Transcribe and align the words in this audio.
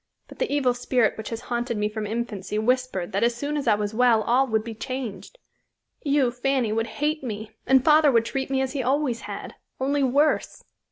But 0.27 0.39
the 0.39 0.51
evil 0.51 0.73
spirit 0.73 1.15
which 1.15 1.29
has 1.29 1.41
haunted 1.41 1.77
me 1.77 1.87
from 1.87 2.07
infancy 2.07 2.57
whispered 2.57 3.11
that 3.11 3.23
as 3.23 3.35
soon 3.35 3.55
as 3.55 3.67
I 3.67 3.75
was 3.75 3.93
well 3.93 4.23
all 4.23 4.47
would 4.47 4.63
be 4.63 4.73
changed. 4.73 5.37
You, 6.01 6.31
Fanny, 6.31 6.71
would 6.73 6.87
hate 7.03 7.23
me, 7.23 7.51
and 7.67 7.85
father 7.85 8.11
would 8.11 8.25
treat 8.25 8.49
me 8.49 8.61
as 8.61 8.73
he 8.73 8.81
always 8.81 9.21
had, 9.29 9.53
only 9.79 10.01
worse." 10.01 10.63